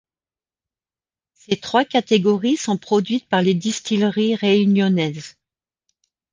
[1.35, 5.37] Ces trois catégories sont produites par les distilleries réunionnaises.